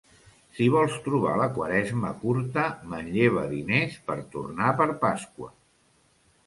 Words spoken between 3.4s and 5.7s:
diners per tornar per Pasqua.